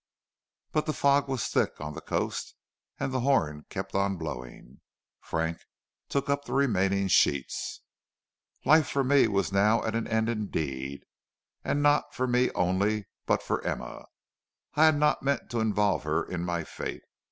But 0.71 0.87
the 0.87 0.93
fog 0.97 1.27
was 1.29 1.47
thick 1.47 1.79
on 1.79 1.93
the 1.93 2.01
coast 2.01 2.55
and 2.99 3.13
the 3.13 3.19
horn 3.19 3.65
kept 3.69 3.93
on 3.93 4.17
blowing. 4.17 4.81
Frank 5.19 5.59
took 6.09 6.27
up 6.27 6.43
the 6.45 6.53
remaining 6.53 7.07
sheets. 7.07 7.81
"Life 8.65 8.87
for 8.89 9.03
me 9.03 9.27
was 9.27 9.51
now 9.51 9.83
at 9.83 9.93
an 9.93 10.07
end 10.07 10.27
indeed, 10.27 11.03
and 11.63 11.83
not 11.83 12.15
for 12.15 12.25
me 12.25 12.49
only, 12.55 13.09
but 13.27 13.43
for 13.43 13.63
Emma. 13.63 14.05
I 14.73 14.85
had 14.85 14.97
not 14.97 15.21
meant 15.21 15.51
to 15.51 15.59
involve 15.59 16.01
her 16.01 16.23
in 16.25 16.43
my 16.45 16.63
fate. 16.63 17.03